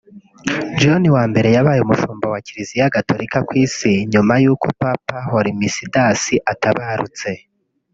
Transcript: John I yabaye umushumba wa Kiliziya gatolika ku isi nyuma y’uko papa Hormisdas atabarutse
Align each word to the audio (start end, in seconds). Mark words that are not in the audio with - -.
John 0.79 1.03
I 1.47 1.49
yabaye 1.57 1.79
umushumba 1.81 2.25
wa 2.33 2.39
Kiliziya 2.45 2.93
gatolika 2.95 3.37
ku 3.47 3.53
isi 3.65 3.91
nyuma 4.11 4.33
y’uko 4.43 4.65
papa 4.81 5.17
Hormisdas 5.29 6.21
atabarutse 6.51 7.29